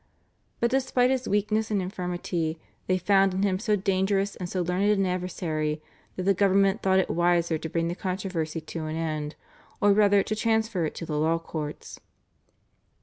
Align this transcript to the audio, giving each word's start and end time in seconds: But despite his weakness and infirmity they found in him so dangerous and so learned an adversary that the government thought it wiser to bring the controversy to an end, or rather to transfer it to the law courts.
But 0.59 0.71
despite 0.71 1.11
his 1.11 1.27
weakness 1.29 1.69
and 1.69 1.79
infirmity 1.79 2.59
they 2.87 2.97
found 2.97 3.35
in 3.35 3.43
him 3.43 3.59
so 3.59 3.75
dangerous 3.75 4.35
and 4.35 4.49
so 4.49 4.63
learned 4.63 4.89
an 4.89 5.05
adversary 5.05 5.79
that 6.15 6.23
the 6.23 6.33
government 6.33 6.81
thought 6.81 6.97
it 6.97 7.07
wiser 7.07 7.59
to 7.59 7.69
bring 7.69 7.87
the 7.87 7.93
controversy 7.93 8.61
to 8.61 8.87
an 8.87 8.95
end, 8.95 9.35
or 9.79 9.93
rather 9.93 10.23
to 10.23 10.35
transfer 10.35 10.85
it 10.85 10.95
to 10.95 11.05
the 11.05 11.19
law 11.19 11.37
courts. 11.37 11.99